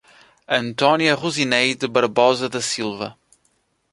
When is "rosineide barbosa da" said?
1.13-2.59